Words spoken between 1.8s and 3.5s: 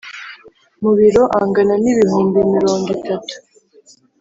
n ibihumbi mirongo itatu